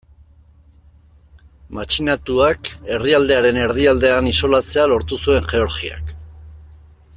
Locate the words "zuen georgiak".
5.27-6.19